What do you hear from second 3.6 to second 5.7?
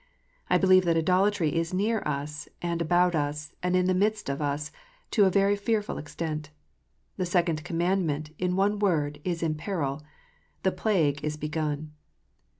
and in the midst of us, to a very